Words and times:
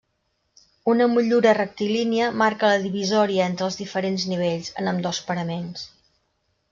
Una 0.93 1.07
motllura 1.11 1.51
rectilínia 1.57 2.31
marca 2.43 2.71
la 2.71 2.81
divisòria 2.85 3.45
entre 3.51 3.67
els 3.67 3.77
diferents 3.83 4.27
nivells, 4.33 4.73
en 4.85 4.91
ambdós 4.93 5.21
paraments. 5.29 5.85